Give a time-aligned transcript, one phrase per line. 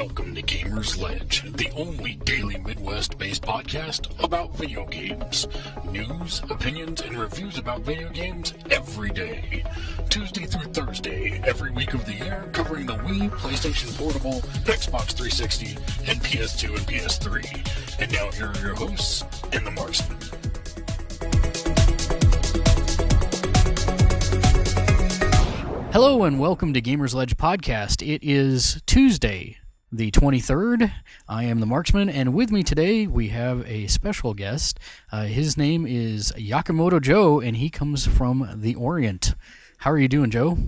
[0.00, 5.46] Welcome to Gamers Ledge, the only daily Midwest based podcast about video games.
[5.92, 9.62] News, opinions, and reviews about video games every day.
[10.08, 15.76] Tuesday through Thursday, every week of the year, covering the Wii, PlayStation Portable, Xbox 360,
[16.10, 18.00] and PS2 and PS3.
[18.00, 19.22] And now here are your hosts
[19.52, 20.16] and the Marksman.
[25.92, 28.00] Hello and welcome to Gamers Ledge Podcast.
[28.02, 29.58] It is Tuesday,
[29.92, 30.92] the 23rd.
[31.28, 34.78] I am the Marksman, and with me today we have a special guest.
[35.10, 39.34] Uh, his name is Yakimoto Joe, and he comes from the Orient.
[39.78, 40.58] How are you doing, Joe?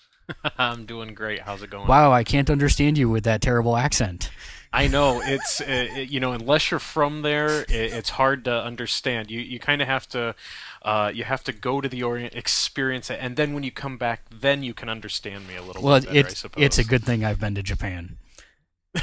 [0.58, 1.40] I'm doing great.
[1.42, 1.86] How's it going?
[1.88, 4.30] Wow, I can't understand you with that terrible accent.
[4.72, 9.30] I know it's it, you know unless you're from there, it, it's hard to understand.
[9.30, 10.34] You you kind of have to
[10.82, 13.96] uh, you have to go to the Orient, experience it, and then when you come
[13.96, 16.26] back, then you can understand me a little Well, bit better.
[16.26, 18.18] I it's suppose it's a good thing I've been to Japan.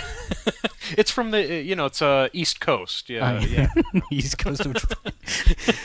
[0.97, 3.09] it's from the uh, you know it's uh East Coast.
[3.09, 3.67] Yeah, I- yeah.
[4.11, 5.13] East Coast of Japan.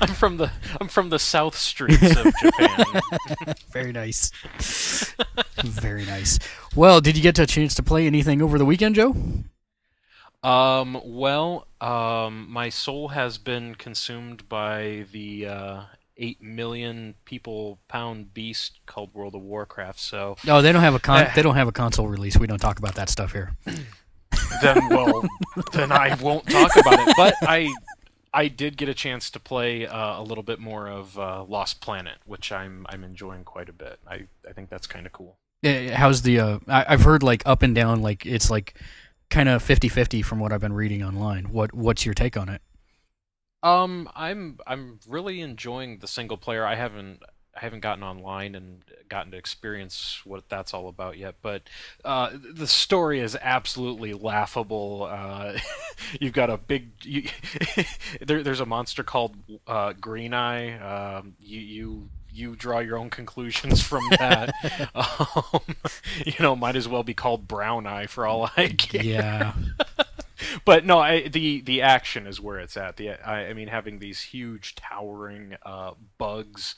[0.00, 3.02] I'm from the I'm from the South Streets of Japan.
[3.72, 4.30] Very nice.
[5.64, 6.38] Very nice.
[6.74, 9.14] Well, did you get a chance to play anything over the weekend, Joe?
[10.42, 15.80] Um, well, um, my soul has been consumed by the uh,
[16.18, 20.00] eight million people pound beast called World of Warcraft.
[20.00, 21.32] So No, they don't have a con- Eh.
[21.34, 22.36] they don't have a console release.
[22.36, 23.56] We don't talk about that stuff here.
[24.62, 25.24] then, well,
[25.72, 27.14] then I won't talk about it.
[27.16, 27.72] But I,
[28.34, 31.80] I did get a chance to play uh, a little bit more of uh, Lost
[31.80, 33.98] Planet, which I'm I'm enjoying quite a bit.
[34.06, 35.36] I I think that's kind of cool.
[35.64, 36.38] Eh, How's the?
[36.40, 38.02] Uh, I, I've heard like up and down.
[38.02, 38.74] Like it's like
[39.30, 41.46] kind of 50-50 from what I've been reading online.
[41.50, 42.60] What What's your take on it?
[43.62, 46.64] Um, I'm I'm really enjoying the single player.
[46.64, 47.22] I haven't
[47.56, 51.36] I haven't gotten online and gotten to experience what that's all about yet.
[51.42, 51.62] But
[52.04, 55.08] uh, the story is absolutely laughable.
[55.10, 55.58] Uh,
[56.20, 57.28] you've got a big you,
[58.20, 59.36] there, there's a monster called
[59.66, 60.78] uh, Green Eye.
[61.16, 64.54] Um, you you you draw your own conclusions from that.
[64.94, 65.60] um,
[66.24, 69.54] you know, might as well be called Brown Eye for all I care Yeah,
[70.64, 72.96] but no, I, the the action is where it's at.
[72.96, 76.74] The I, I mean, having these huge towering uh, bugs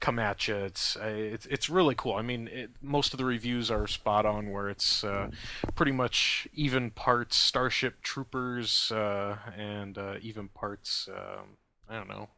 [0.00, 2.14] come at you, it's it's it's really cool.
[2.14, 5.30] I mean, it, most of the reviews are spot on, where it's uh,
[5.74, 11.56] pretty much even parts Starship Troopers uh, and uh, even parts um,
[11.88, 12.28] I don't know,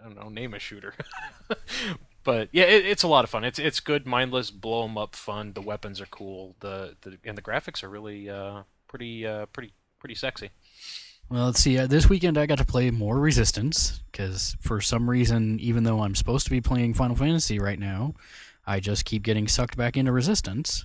[0.00, 0.94] I don't know, name a shooter.
[2.24, 3.44] But yeah, it, it's a lot of fun.
[3.44, 5.52] It's it's good, mindless, blow 'em up fun.
[5.52, 6.56] The weapons are cool.
[6.60, 9.74] The, the and the graphics are really uh, pretty uh, pretty
[10.04, 10.50] pretty sexy.
[11.30, 11.78] Well, let's see.
[11.78, 16.02] Uh, this weekend I got to play more Resistance because for some reason, even though
[16.02, 18.12] I'm supposed to be playing Final Fantasy right now,
[18.66, 20.84] I just keep getting sucked back into Resistance.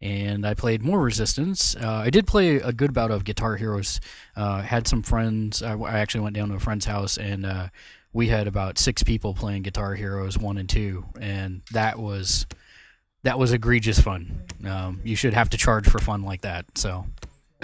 [0.00, 1.74] And I played more Resistance.
[1.74, 3.98] Uh, I did play a good bout of Guitar Heroes.
[4.36, 5.64] Uh, had some friends.
[5.64, 7.68] I, actually went down to a friend's house and uh,
[8.12, 12.46] we had about six people playing Guitar Heroes one and two, and that was
[13.24, 14.42] that was egregious fun.
[14.64, 16.66] Um, you should have to charge for fun like that.
[16.78, 17.06] So.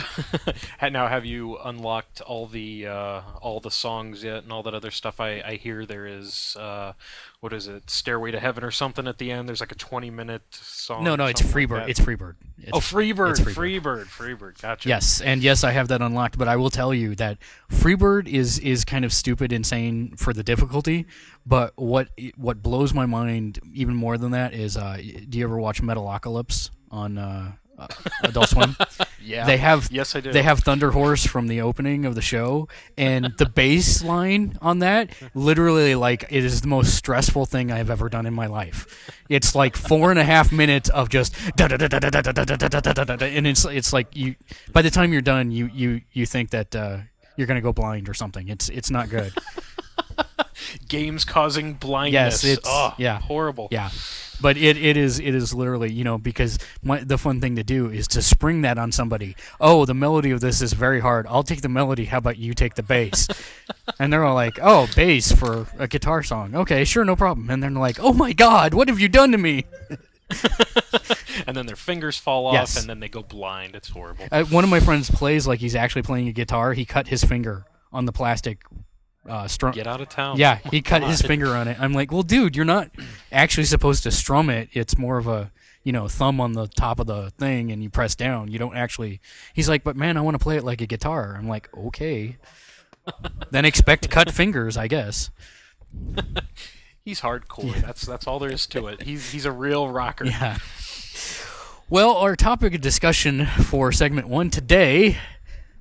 [0.90, 4.90] Now, have you unlocked all the uh, all the songs yet and all that other
[4.90, 5.20] stuff?
[5.20, 6.92] I, I hear there is uh,
[7.40, 9.48] what is it, Stairway to Heaven or something at the end.
[9.48, 11.04] There's like a 20 minute song.
[11.04, 11.88] No, no, it's something like Freebird.
[11.88, 12.34] it's Freebird.
[12.58, 14.06] It's, oh, Freebird, it's Freebird, Freebird.
[14.06, 14.88] Freebird, Gotcha.
[14.88, 16.38] Yes, and yes, I have that unlocked.
[16.38, 17.38] But I will tell you that
[17.70, 21.06] Freebird is is kind of stupid, insane for the difficulty.
[21.44, 24.96] But what what blows my mind even more than that is, uh,
[25.28, 27.86] do you ever watch Metalocalypse on uh, uh,
[28.24, 28.76] Adult Swim?
[29.20, 29.44] Yeah.
[29.44, 30.32] They have Yes, I do.
[30.32, 34.78] They have Thunder Horse from the opening of the show, and the bass line on
[34.80, 39.10] that literally like it is the most stressful thing I've ever done in my life.
[39.28, 42.20] It's like four and a half minutes of just da da da da da da
[42.22, 44.36] da da da da da da da da, and it's it's like you
[44.72, 46.98] by the time you're done, you you you think that uh,
[47.36, 48.48] you're gonna go blind or something.
[48.48, 49.32] It's it's not good.
[50.88, 52.42] Games causing blindness.
[52.42, 53.20] Yes, it's- oh, yeah.
[53.20, 53.68] horrible.
[53.70, 53.90] Yeah,
[54.40, 57.62] but it, it is it is literally you know because my, the fun thing to
[57.64, 59.36] do is to spring that on somebody.
[59.60, 61.26] Oh, the melody of this is very hard.
[61.28, 62.04] I'll take the melody.
[62.06, 63.28] How about you take the bass?
[63.98, 66.54] and they're all like, oh, bass for a guitar song.
[66.54, 67.50] Okay, sure, no problem.
[67.50, 69.64] And then they're like, oh my god, what have you done to me?
[71.46, 72.80] And then their fingers fall off, Yes.
[72.80, 73.74] and then they go blind.
[73.76, 74.24] It's horrible.
[74.32, 76.72] Uh, one of my friends plays like he's actually playing a guitar.
[76.72, 78.62] He cut his finger on the plastic
[79.28, 79.72] uh, strum.
[79.72, 80.36] Get out of town.
[80.38, 81.78] Yeah, he cut his finger on it.
[81.80, 82.90] I'm like, well, dude, you're not
[83.32, 84.68] actually supposed to strum it.
[84.72, 85.52] It's more of a,
[85.82, 88.50] you know, thumb on the top of the thing and you press down.
[88.50, 89.20] You don't actually.
[89.54, 91.36] He's like, but man, I want to play it like a guitar.
[91.38, 92.36] I'm like, okay.
[93.50, 95.30] then expect cut fingers, I guess.
[97.04, 97.80] He's hardcore.
[97.82, 99.02] That's that's all there is to it.
[99.02, 100.24] He's he's a real rocker.
[100.26, 100.58] Yeah.
[101.88, 105.18] Well, our topic of discussion for segment one today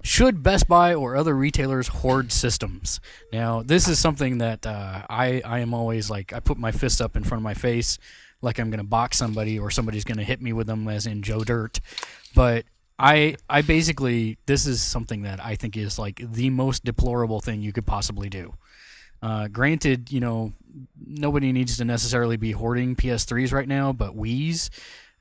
[0.05, 2.99] should Best Buy or other retailers hoard systems?
[3.33, 7.01] Now, this is something that uh, I, I am always like, I put my fist
[7.01, 7.97] up in front of my face
[8.39, 11.07] like I'm going to box somebody or somebody's going to hit me with them, as
[11.07, 11.79] in Joe Dirt.
[12.35, 12.65] But
[12.99, 17.63] I, I basically, this is something that I think is like the most deplorable thing
[17.63, 18.53] you could possibly do.
[19.23, 20.53] Uh, granted, you know,
[21.03, 24.69] nobody needs to necessarily be hoarding PS3s right now, but Wii's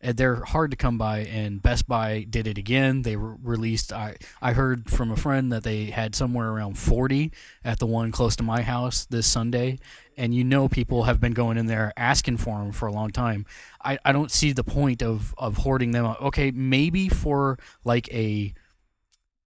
[0.04, 3.02] Uh, they're hard to come by and best buy did it again.
[3.02, 7.32] They re- released I, I heard from a friend that they had somewhere around 40
[7.64, 9.78] at the one close to my house this sunday
[10.16, 13.10] and you know people have been going in there asking for them for a long
[13.10, 13.46] time.
[13.82, 18.54] I, I don't see the point of, of hoarding them okay maybe for like a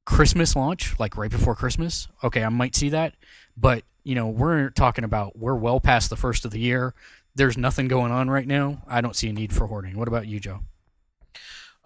[0.04, 2.08] christmas launch like right before christmas.
[2.24, 3.14] Okay i might see that
[3.56, 6.94] but you know we're talking about we're well past the first of the year
[7.38, 9.96] there's nothing going on right now, I don't see a need for hoarding.
[9.96, 10.60] What about you, Joe?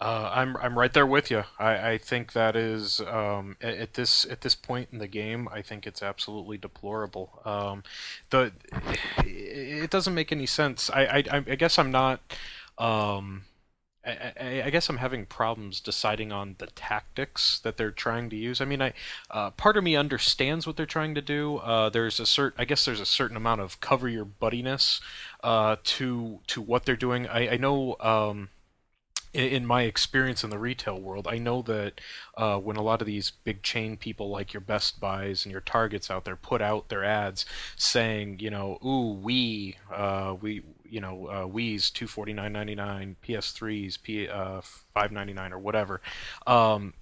[0.01, 1.45] Uh, I'm I'm right there with you.
[1.61, 5.49] I, I think that is um, at, at, this at this point in the game,
[5.53, 7.41] I think it's absolutely deplorable.
[7.45, 7.85] Um,
[8.31, 8.51] the
[9.25, 10.91] it doesn't make any sense.
[10.91, 12.21] I I, I guess I'm not.
[12.79, 13.45] Um,
[14.05, 18.61] I, I, guess I'm having problems deciding on the tactics that they're trying to use.
[18.61, 18.95] I mean, I
[19.31, 21.59] uh, part of me understands what they're trying to do.
[21.59, 25.01] Uh, there's a certain, I guess, there's a certain amount of cover your buddiness
[25.45, 27.29] uh, to to what they're doing.
[27.29, 27.97] I, I know.
[28.01, 28.49] Um,
[29.35, 32.03] in my experience in the retail world, I know that
[32.37, 35.63] uh, when a lot of these big chain people like your Best Buys and your
[35.63, 41.01] Targets out there put out their ads saying, you know, ooh, we, uh, we, you
[41.01, 44.61] know, uh, Wii's two forty nine ninety nine, PS3s P uh,
[44.93, 46.03] five ninety nine or whatever.
[46.47, 46.93] Um,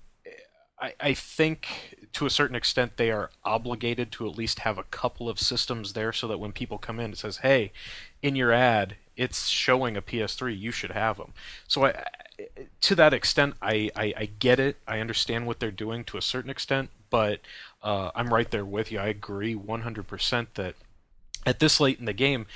[0.80, 4.84] I, I think to a certain extent they are obligated to at least have a
[4.84, 7.72] couple of systems there so that when people come in it says, hey,
[8.22, 11.34] in your ad it's showing a PS3, you should have them.
[11.68, 12.04] So I,
[12.80, 14.78] to that extent, I, I, I, get it.
[14.88, 17.40] I understand what they're doing to a certain extent, but
[17.82, 18.98] uh, I'm right there with you.
[18.98, 20.74] I agree 100% that
[21.44, 22.46] at this late in the game,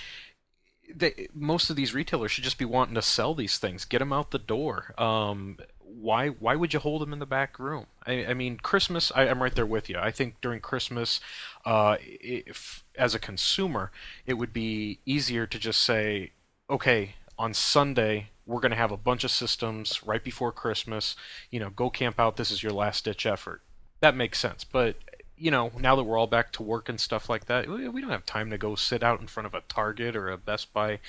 [0.92, 4.12] they, most of these retailers should just be wanting to sell these things, get them
[4.12, 4.94] out the door.
[4.98, 7.86] Um, why why would you hold them in the back room?
[8.06, 9.12] I, I mean, Christmas.
[9.14, 9.98] I, am right there with you.
[9.98, 11.20] I think during Christmas,
[11.64, 13.90] uh, if as a consumer,
[14.26, 16.32] it would be easier to just say,
[16.68, 21.16] okay, on Sunday we're going to have a bunch of systems right before Christmas.
[21.50, 22.36] You know, go camp out.
[22.36, 23.62] This is your last ditch effort.
[24.00, 24.64] That makes sense.
[24.64, 24.96] But
[25.44, 28.08] you know, now that we're all back to work and stuff like that, we don't
[28.08, 31.00] have time to go sit out in front of a Target or a Best Buy,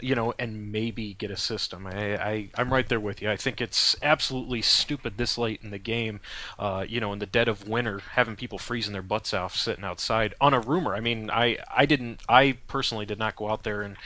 [0.00, 1.86] you know, and maybe get a system.
[1.86, 3.30] I, I I'm right there with you.
[3.30, 6.18] I think it's absolutely stupid this late in the game,
[6.58, 9.84] uh, you know, in the dead of winter, having people freezing their butts off sitting
[9.84, 10.96] outside on a rumor.
[10.96, 13.96] I mean, I I didn't, I personally did not go out there and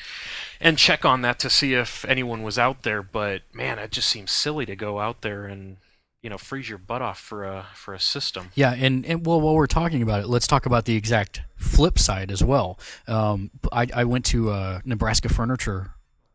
[0.61, 4.08] and check on that to see if anyone was out there, but man, it just
[4.08, 5.79] seems silly to go out there and
[6.23, 8.50] you know freeze your butt off for a for a system.
[8.55, 11.99] Yeah, and, and well, while we're talking about it, let's talk about the exact flip
[11.99, 12.79] side as well.
[13.06, 15.93] Um, I, I went to uh, Nebraska Furniture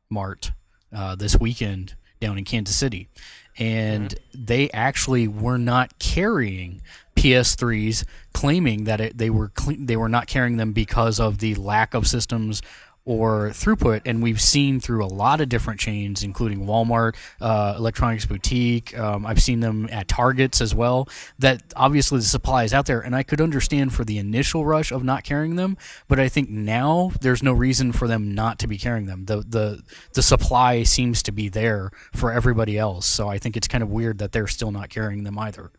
[0.09, 0.51] Mart
[0.95, 3.09] uh, this weekend down in Kansas City,
[3.57, 4.45] and mm-hmm.
[4.45, 6.81] they actually were not carrying
[7.15, 11.93] PS3s, claiming that it, they were they were not carrying them because of the lack
[11.93, 12.61] of systems
[13.05, 14.01] or throughput.
[14.05, 18.97] And we've seen through a lot of different chains, including Walmart, uh, Electronics Boutique.
[18.97, 21.09] Um, I've seen them at Targets as well.
[21.39, 24.91] That obviously the supply is out there, and I could understand for the initial rush
[24.91, 25.77] of not carrying them,
[26.07, 29.25] but I think now there's no reason for them not to be carrying them.
[29.25, 33.67] The the the supply seems to be there for everybody else, so I think it's
[33.67, 35.71] kind of weird that they're still not carrying them either.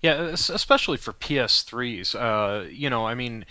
[0.00, 2.14] Yeah, especially for PS3s.
[2.14, 3.44] Uh, you know, I mean,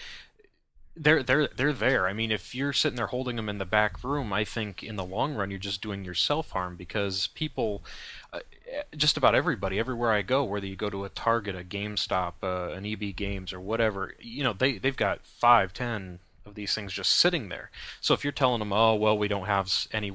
[1.00, 2.08] they're they're they're there.
[2.08, 4.96] I mean, if you're sitting there holding them in the back room, I think in
[4.96, 7.84] the long run you're just doing yourself harm because people,
[8.34, 8.40] uh,
[8.96, 12.74] just about everybody, everywhere I go, whether you go to a Target, a GameStop, uh,
[12.74, 16.94] an EB Games, or whatever, you know, they they've got five, ten of these things
[16.94, 17.70] just sitting there.
[18.02, 20.12] So if you're telling them, oh well, we don't have any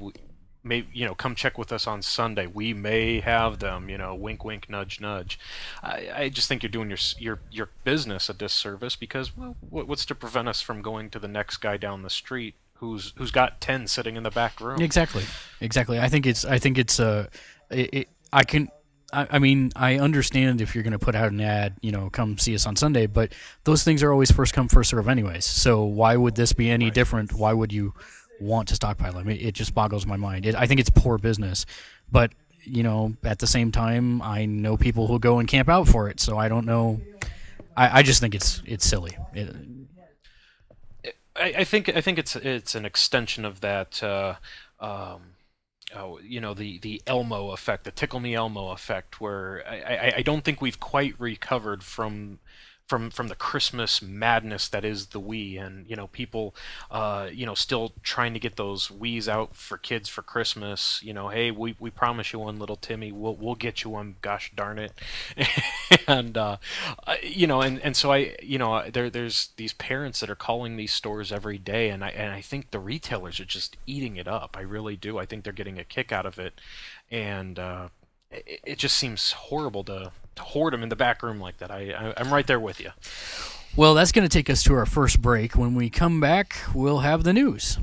[0.63, 2.47] may you know come check with us on Sunday.
[2.47, 3.89] We may have them.
[3.89, 5.39] You know, wink, wink, nudge, nudge.
[5.81, 10.05] I, I just think you're doing your your your business a disservice because well, what's
[10.05, 13.61] to prevent us from going to the next guy down the street who's who's got
[13.61, 14.81] ten sitting in the back room?
[14.81, 15.23] Exactly,
[15.61, 15.99] exactly.
[15.99, 17.27] I think it's I think it's uh,
[17.69, 18.69] it, it I can.
[19.15, 22.39] I, mean, I understand if you're going to put out an ad, you know, come
[22.39, 23.31] see us on Sunday, but
[23.63, 25.45] those things are always first come, first serve, anyways.
[25.45, 27.31] So why would this be any different?
[27.31, 27.93] Why would you
[28.43, 29.29] want to stockpile them.
[29.29, 30.45] It, it just boggles my mind.
[30.45, 31.65] It, I think it's poor business,
[32.11, 32.31] but
[32.65, 36.09] you know, at the same time, I know people who go and camp out for
[36.09, 36.19] it.
[36.19, 37.01] So I don't know.
[37.75, 39.17] I, I just think it's it's silly.
[39.33, 39.55] It,
[41.35, 44.01] I, I, think I think it's it's an extension of that.
[44.03, 44.35] Uh,
[44.79, 45.21] um,
[45.95, 50.13] oh, you know, the the Elmo effect, the tickle me Elmo effect, where I, I,
[50.17, 52.39] I don't think we've quite recovered from
[52.87, 56.53] from from the Christmas madness that is the Wii, and you know people,
[56.91, 61.01] uh, you know, still trying to get those Wii's out for kids for Christmas.
[61.01, 64.15] You know, hey, we, we promise you one, little Timmy, we'll we'll get you one.
[64.21, 64.91] Gosh darn it,
[66.07, 66.57] and uh,
[67.21, 70.75] you know, and, and so I, you know, there there's these parents that are calling
[70.75, 74.27] these stores every day, and I and I think the retailers are just eating it
[74.27, 74.55] up.
[74.57, 75.17] I really do.
[75.17, 76.59] I think they're getting a kick out of it,
[77.09, 77.87] and uh,
[78.33, 81.71] it, it just seems horrible to to hoard them in the back room like that.
[81.71, 82.91] I, I am right there with you.
[83.75, 85.55] Well, that's going to take us to our first break.
[85.55, 87.77] When we come back, we'll have the news.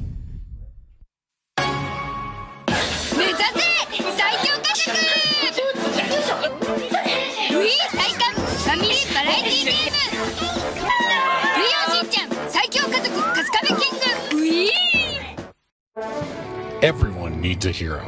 [16.82, 18.00] Everyone needs a hero.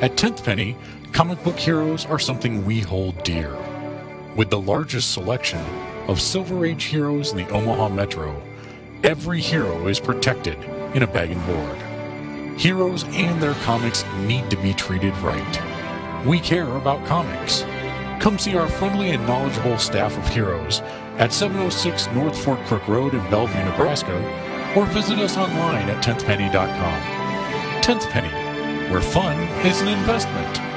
[0.00, 0.76] At 10th Penny,
[1.12, 3.56] comic book heroes are something we hold dear.
[4.36, 5.64] With the largest selection
[6.06, 8.40] of Silver Age heroes in the Omaha Metro,
[9.02, 10.62] every hero is protected
[10.94, 12.58] in a bag and board.
[12.58, 16.26] Heroes and their comics need to be treated right.
[16.26, 17.62] We care about comics.
[18.20, 20.80] Come see our friendly and knowledgeable staff of heroes
[21.18, 24.16] at 706 North Fort Crook Road in Bellevue, Nebraska,
[24.76, 27.82] or visit us online at 10thpenny.com.
[27.82, 29.36] 10th Penny, where fun
[29.66, 30.67] is an investment.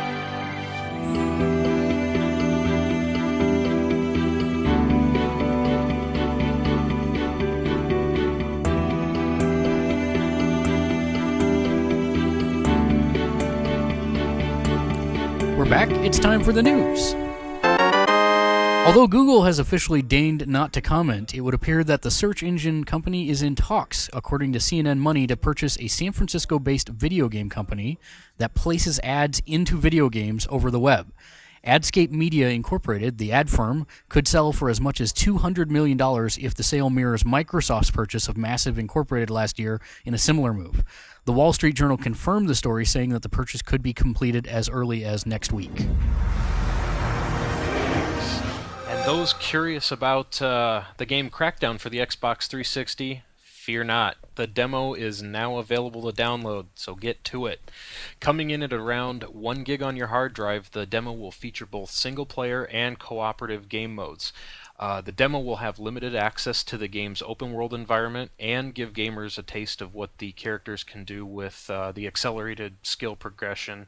[15.62, 15.92] We're back.
[15.92, 17.14] It's time for the news.
[18.88, 22.84] Although Google has officially deigned not to comment, it would appear that the search engine
[22.84, 27.30] company is in talks, according to CNN Money, to purchase a San Francisco based video
[27.30, 28.00] game company
[28.40, 31.12] that places ads into video games over the web.
[31.64, 35.96] Adscape Media Incorporated, the ad firm, could sell for as much as $200 million
[36.40, 40.84] if the sale mirrors Microsoft's purchase of Massive Incorporated last year in a similar move.
[41.26, 44.68] The Wall Street Journal confirmed the story, saying that the purchase could be completed as
[44.68, 45.82] early as next week.
[48.88, 54.18] And those curious about uh, the game Crackdown for the Xbox 360, fear not.
[54.34, 57.70] The demo is now available to download, so get to it.
[58.20, 61.92] Coming in at around 1 gig on your hard drive, the demo will feature both
[61.92, 64.34] single player and cooperative game modes.
[64.82, 68.94] Uh, the demo will have limited access to the game's open world environment and give
[68.94, 73.86] gamers a taste of what the characters can do with uh, the accelerated skill progression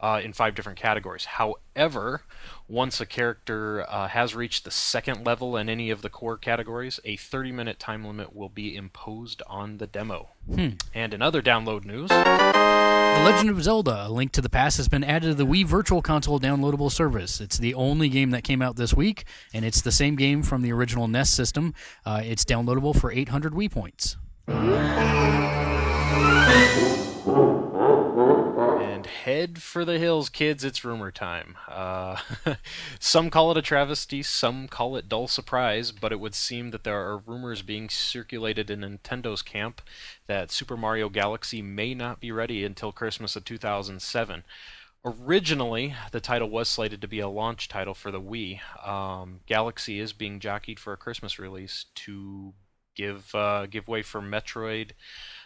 [0.00, 1.26] uh, in five different categories.
[1.26, 2.22] However,
[2.66, 6.98] once a character uh, has reached the second level in any of the core categories,
[7.04, 10.30] a 30 minute time limit will be imposed on the demo.
[10.46, 10.70] Hmm.
[10.94, 12.10] And in other download news,
[13.16, 15.66] The Legend of Zelda: A Link to the Past has been added to the Wii
[15.66, 17.40] Virtual Console downloadable service.
[17.40, 20.62] It's the only game that came out this week, and it's the same game from
[20.62, 21.74] the original NES system.
[22.06, 24.16] Uh, it's downloadable for 800 Wii points.
[29.40, 30.64] Head for the hills, kids.
[30.64, 31.56] It's rumor time.
[31.66, 32.18] Uh,
[33.00, 36.84] some call it a travesty, some call it dull surprise, but it would seem that
[36.84, 39.80] there are rumors being circulated in Nintendo's camp
[40.26, 44.44] that Super Mario Galaxy may not be ready until Christmas of 2007.
[45.02, 48.60] Originally, the title was slated to be a launch title for the Wii.
[48.86, 52.52] Um, Galaxy is being jockeyed for a Christmas release to
[52.94, 54.90] give uh, give way for Metroid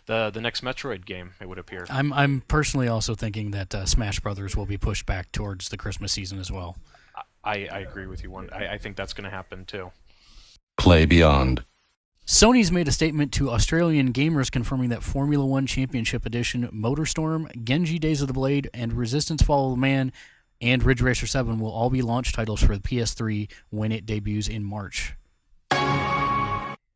[0.06, 1.32] the the next Metroid game.
[1.40, 1.87] It would appear.
[1.90, 5.76] I'm I'm personally also thinking that uh, Smash Brothers will be pushed back towards the
[5.76, 6.76] Christmas season as well.
[7.42, 8.30] I, I agree with you.
[8.30, 9.90] One, I, I think that's going to happen too.
[10.78, 11.64] Play Beyond.
[12.26, 17.99] Sony's made a statement to Australian gamers confirming that Formula One Championship Edition, Motorstorm, Genji
[17.99, 20.11] Days of the Blade, and Resistance Fall of the Man,
[20.61, 24.49] and Ridge Racer 7 will all be launch titles for the PS3 when it debuts
[24.49, 25.14] in March.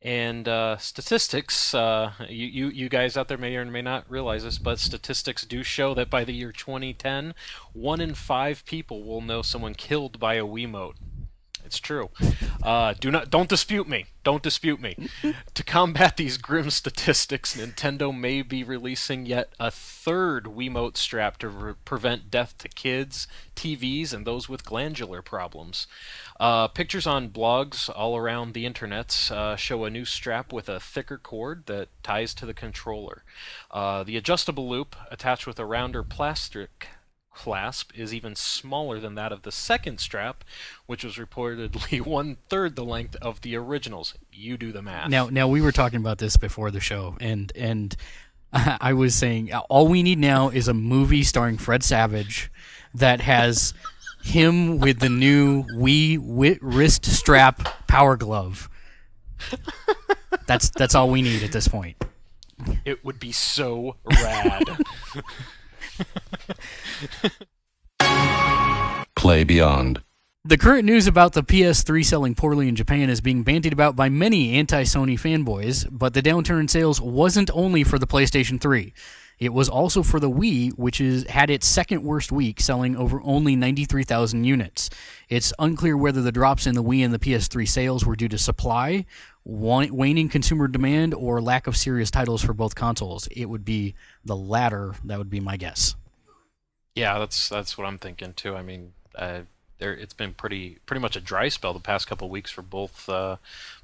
[0.00, 4.45] And uh, statistics, uh, you, you, you guys out there may or may not realize
[4.45, 7.35] this, but statistics do show that by the year 2010,
[7.73, 10.95] one in five people will know someone killed by a Wiimote.
[11.69, 12.09] It's true.
[12.63, 14.07] Uh, do not don't dispute me.
[14.25, 14.97] Don't dispute me.
[15.55, 21.49] to combat these grim statistics, Nintendo may be releasing yet a third Wiimote strap to
[21.51, 25.87] re- prevent death to kids, TVs, and those with glandular problems.
[26.41, 30.81] Uh, pictures on blogs all around the internet uh, show a new strap with a
[30.81, 33.25] thicker cord that ties to the controller.
[33.71, 36.89] Uh, the adjustable loop, attached with a rounder plastic
[37.38, 40.42] clasp is even smaller than that of the second strap,
[40.87, 44.14] which was reportedly one third the length of the originals.
[44.33, 45.09] You do the math.
[45.09, 47.97] Now, now we were talking about this before the show, and and
[48.52, 52.50] I was saying all we need now is a movie starring Fred Savage
[52.92, 53.73] that has
[54.25, 58.68] him with the new Wii wi- wrist strap power glove.
[60.47, 62.02] That's that's all we need at this point.
[62.85, 64.64] It would be so rad.
[69.17, 70.02] Play Beyond.
[70.45, 74.09] The current news about the PS3 selling poorly in Japan is being bandied about by
[74.09, 78.95] many anti Sony fanboys, but the downturn in sales wasn't only for the PlayStation 3.
[79.38, 83.21] It was also for the Wii, which is had its second worst week, selling over
[83.23, 84.90] only 93,000 units.
[85.28, 88.38] It's unclear whether the drops in the Wii and the PS3 sales were due to
[88.38, 89.07] supply,
[89.49, 93.26] waning consumer demand, or lack of serious titles for both consoles.
[93.28, 94.95] It would be the latter.
[95.05, 95.95] That would be my guess.
[96.95, 98.55] Yeah, that's that's what I'm thinking too.
[98.57, 99.40] I mean, uh,
[99.78, 102.62] there it's been pretty pretty much a dry spell the past couple of weeks for
[102.62, 103.37] both uh,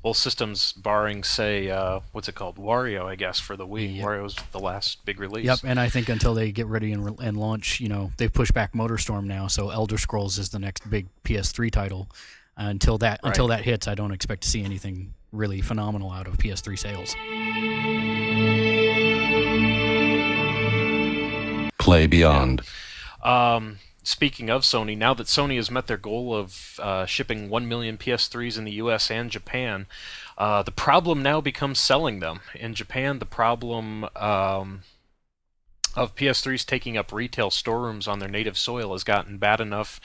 [0.02, 3.96] both systems, barring say uh, what's it called, Wario, I guess for the Wii.
[3.96, 4.04] Yep.
[4.04, 5.46] Wario's the last big release.
[5.46, 8.52] Yep, and I think until they get ready and, and launch, you know, they've pushed
[8.54, 12.08] back MotorStorm now, so Elder Scrolls is the next big PS3 title.
[12.56, 13.30] Uh, until that Right.
[13.30, 17.14] until that hits, I don't expect to see anything really phenomenal out of PS3 sales.
[21.78, 22.62] Play Beyond.
[23.22, 27.68] Um, speaking of Sony, now that Sony has met their goal of uh, shipping 1
[27.68, 29.86] million PS3s in the US and Japan,
[30.38, 32.40] uh, the problem now becomes selling them.
[32.54, 34.82] In Japan, the problem um,
[35.96, 40.00] of PS3s taking up retail storerooms on their native soil has gotten bad enough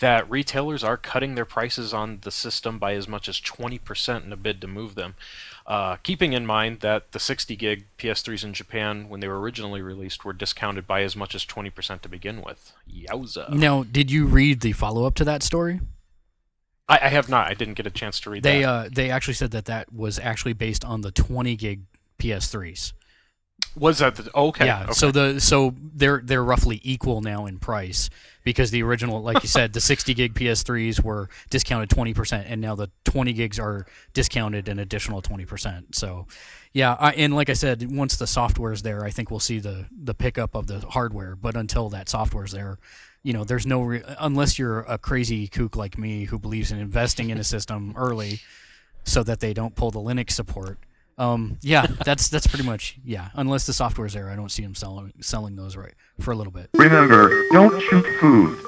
[0.00, 4.32] that retailers are cutting their prices on the system by as much as 20% in
[4.32, 5.14] a bid to move them.
[5.66, 9.82] Uh, keeping in mind that the 60 gig PS3s in Japan, when they were originally
[9.82, 12.72] released, were discounted by as much as 20% to begin with.
[12.90, 13.50] Yowza.
[13.52, 15.80] Now, did you read the follow up to that story?
[16.88, 17.48] I, I have not.
[17.48, 18.68] I didn't get a chance to read They that.
[18.68, 21.80] uh, they actually said that that was actually based on the 20 gig
[22.20, 22.92] PS3s.
[23.76, 24.30] Was that the.
[24.34, 24.66] okay.
[24.66, 24.84] Yeah.
[24.84, 24.92] okay.
[24.92, 28.08] So the so they're they're roughly equal now in price
[28.42, 32.60] because the original, like you said, the 60 gig PS3s were discounted 20 percent, and
[32.60, 35.94] now the 20 gigs are discounted an additional 20 percent.
[35.94, 36.26] So,
[36.72, 39.58] yeah, I, and like I said, once the software is there, I think we'll see
[39.58, 41.36] the the pickup of the hardware.
[41.36, 42.78] But until that software is there.
[43.22, 46.78] You know, there's no re- unless you're a crazy kook like me who believes in
[46.78, 48.38] investing in a system early,
[49.02, 50.78] so that they don't pull the Linux support.
[51.18, 53.30] Um, yeah, that's that's pretty much yeah.
[53.34, 56.52] Unless the software's there, I don't see them selling selling those right for a little
[56.52, 56.68] bit.
[56.74, 58.58] Remember, don't shoot food.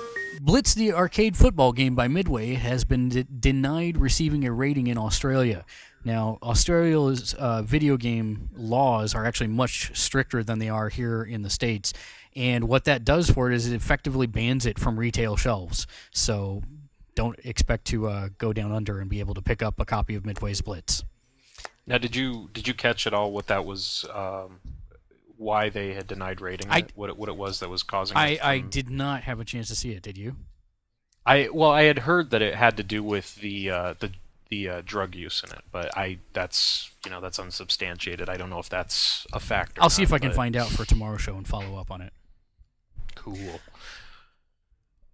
[0.41, 4.97] Blitz, the arcade football game by Midway, has been de- denied receiving a rating in
[4.97, 5.65] Australia.
[6.05, 11.43] Now, Australia's uh, video game laws are actually much stricter than they are here in
[11.43, 11.93] the states,
[12.37, 15.87] and what that does for it is it effectively bans it from retail shelves.
[16.13, 16.63] So,
[17.17, 20.15] don't expect to uh, go down under and be able to pick up a copy
[20.15, 21.03] of Midway's Blitz.
[21.89, 24.05] Now, did you did you catch at all what that was?
[24.13, 24.61] Um,
[25.37, 26.93] why they had denied rating I- it?
[26.95, 28.45] What it, what it was that was causing I, it?
[28.45, 30.03] I did not have a chance to see it.
[30.03, 30.37] Did you?
[31.25, 34.11] I well, I had heard that it had to do with the uh, the
[34.51, 38.29] the uh, drug use in it, but I that's you know that's unsubstantiated.
[38.29, 39.83] I don't know if that's a factor.
[39.83, 42.13] I'll see if I can find out for tomorrow's show and follow up on it.
[43.15, 43.61] Cool.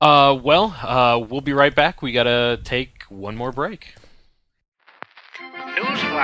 [0.00, 2.02] Uh, well, uh, we'll be right back.
[2.02, 3.94] We gotta take one more break.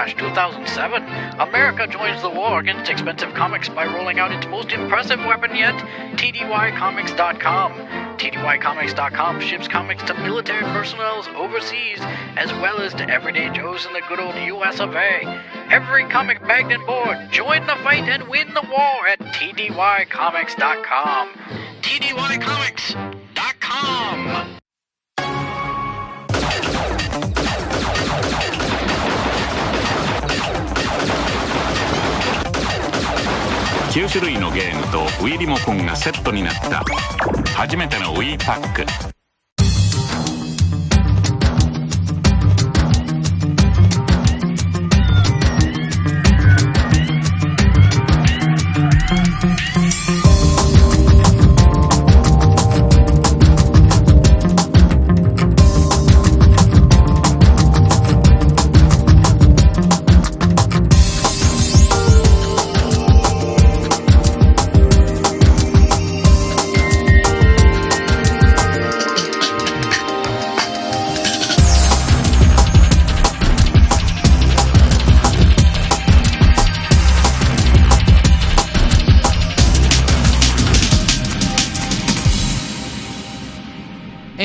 [0.00, 1.02] Newsflash 2007.
[1.40, 5.74] America joins the war against expensive comics by rolling out its most impressive weapon yet,
[6.16, 7.72] TDYComics.com.
[8.16, 11.98] TDYComics.com ships comics to military personnel overseas,
[12.36, 15.42] as well as to everyday Joes in the good old US of A.
[15.70, 21.28] Every comic bagged and board, join the fight and win the war at TDYComics.com.
[21.82, 24.59] TDYComics.com.
[33.90, 36.84] 9種類のゲームと Wii リモコンがセットになった
[37.56, 38.86] 初めての Wii パック「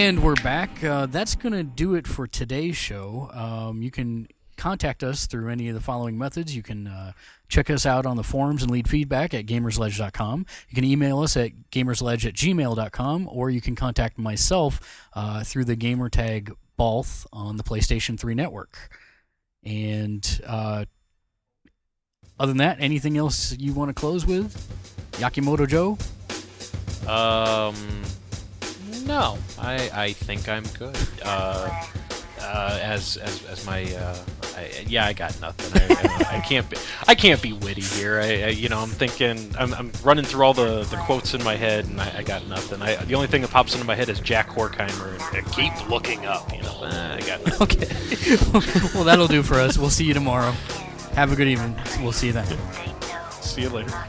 [0.06, 0.84] And we're back.
[0.84, 3.28] Uh, that's going to do it for today's show.
[3.34, 6.56] Um, you can contact us through any of the following methods.
[6.56, 7.14] You can uh,
[7.50, 10.46] check us out on the forums and lead feedback at gamersledge.com.
[10.70, 15.66] You can email us at gamersledge at gmail.com, or you can contact myself uh, through
[15.66, 18.78] the gamertag Balth on the PlayStation 3 network.
[19.64, 20.86] And uh,
[22.40, 24.54] other than that, anything else you want to close with?
[25.14, 25.98] Yakimoto Joe?
[27.12, 27.76] Um,
[29.06, 30.98] no, I I think I'm good.
[31.24, 31.84] Uh,
[32.42, 34.18] uh, as as as my uh,
[34.56, 35.82] I, yeah, I got nothing.
[35.82, 38.20] I, I, I can't be I can't be witty here.
[38.20, 41.44] I, I you know I'm thinking I'm, I'm running through all the, the quotes in
[41.44, 42.82] my head and I, I got nothing.
[42.82, 45.90] I the only thing that pops into my head is Jack Horkheimer and uh, keep
[45.90, 46.54] looking up.
[46.54, 47.62] You know, uh, I got nothing.
[47.62, 48.92] Okay.
[48.96, 49.78] well, that'll do for us.
[49.78, 50.52] We'll see you tomorrow.
[51.14, 51.76] Have a good evening.
[52.02, 52.58] We'll see you then.
[53.42, 54.06] See you later.